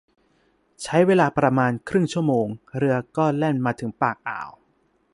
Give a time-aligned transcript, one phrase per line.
[0.83, 4.51] ใช้เวลาประมาณครึ่งชั่วโมงเรือก็แล่นมาถึงปากอ่าว